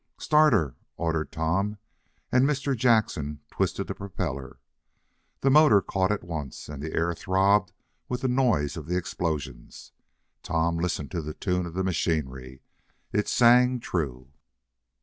"Start 0.17 0.51
her," 0.51 0.73
ordered 0.97 1.31
Tom, 1.31 1.77
and 2.31 2.43
Mr. 2.43 2.75
Jackson 2.75 3.41
twisted 3.51 3.85
the 3.85 3.93
propeller. 3.93 4.57
The 5.41 5.51
motor 5.51 5.79
caught 5.79 6.11
at 6.11 6.23
once, 6.23 6.67
and 6.67 6.81
the 6.81 6.95
air 6.95 7.13
throbbed 7.13 7.71
with 8.09 8.21
the 8.21 8.27
noise 8.27 8.75
of 8.75 8.87
the 8.87 8.97
explosions. 8.97 9.91
Tom 10.41 10.77
listened 10.79 11.11
to 11.11 11.21
the 11.21 11.35
tune 11.35 11.67
of 11.67 11.75
the 11.75 11.83
machinery. 11.83 12.63
It 13.13 13.27
sang 13.27 13.79
true. 13.79 14.31